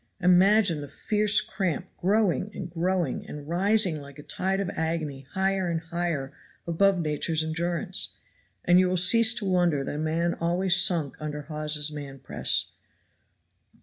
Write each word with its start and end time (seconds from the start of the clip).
Imagine 0.21 0.81
the 0.81 0.87
fierce 0.87 1.41
cramp 1.41 1.85
growing 1.99 2.49
and 2.55 2.71
growing, 2.71 3.23
and 3.27 3.47
rising 3.47 4.01
like 4.01 4.17
a 4.17 4.23
tide 4.23 4.59
of 4.59 4.71
agony 4.71 5.27
higher 5.33 5.69
and 5.69 5.79
higher 5.79 6.33
above 6.65 6.99
nature's 6.99 7.43
endurance, 7.43 8.17
and 8.65 8.79
you 8.79 8.89
will 8.89 8.97
cease 8.97 9.31
to 9.35 9.45
wonder 9.45 9.83
that 9.83 9.93
a 9.95 9.99
man 9.99 10.33
always 10.33 10.75
sunk 10.75 11.13
under 11.19 11.43
Hawes's 11.43 11.91
man 11.91 12.17
press. 12.17 12.71